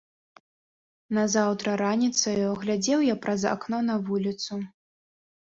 [1.17, 4.53] Назаўтра раніцаю глядзеў я праз акно на вуліцу.